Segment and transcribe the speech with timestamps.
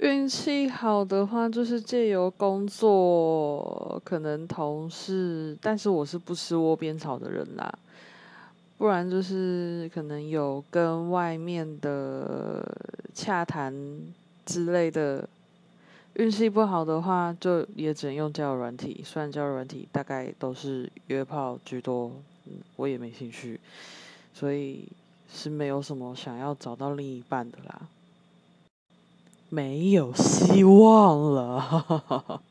[0.00, 7.70] 运气好的话，就是借由工作，可能同事，但是我是不吃窝边草的人啦。
[8.78, 12.66] 不然就是可能有跟外面的
[13.12, 13.74] 洽谈
[14.46, 15.28] 之类的。
[16.14, 19.02] 运气不好的话，就也只能用交友软体。
[19.04, 22.10] 虽然交友软体大概都是约炮居多，
[22.76, 23.60] 我也没兴趣，
[24.32, 24.88] 所以
[25.30, 27.82] 是没有什么想要找到另一半的啦。
[29.50, 32.42] 没有希望了，